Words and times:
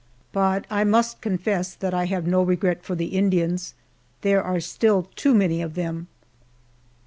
But 0.31 0.65
I 0.71 0.83
must 0.83 1.21
confess 1.21 1.75
that 1.75 1.93
I 1.93 2.05
have 2.05 2.25
no 2.25 2.41
regret 2.41 2.83
for 2.83 2.95
the 2.95 3.15
Indians 3.15 3.75
there 4.21 4.41
are 4.41 4.59
still 4.59 5.11
too 5.15 5.35
many 5.35 5.61
of 5.61 5.75
them! 5.75 6.07